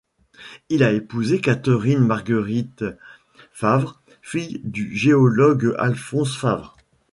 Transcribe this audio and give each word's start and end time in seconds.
Il 0.69 0.81
a 0.83 0.93
épousé 0.93 1.41
Catherine-Marguerite 1.41 2.85
Favre, 3.51 4.01
fille 4.23 4.59
du 4.63 4.97
géologue 4.97 5.75
Alphonse 5.77 6.35
Favre. 6.35 6.75